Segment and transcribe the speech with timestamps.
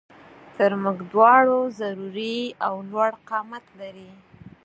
[0.57, 4.11] تر مونږ دواړو ضروري او لوړ قامت لري